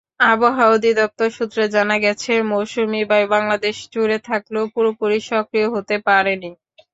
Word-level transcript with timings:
আবহাওয়া 0.27 0.73
অধিদপ্তর 0.73 1.29
সূত্রে 1.31 1.63
জানা 1.75 1.95
গেছে, 1.99 2.31
মৌসুমি 2.51 3.01
বায়ু 3.09 3.27
বাংলাদেশজুড়ে 3.33 4.17
থাকলেও 4.29 4.65
পুরোপুরি 4.73 5.19
সক্রিয় 5.29 5.67
হতে 5.75 5.95
পারেনি। 6.07 6.51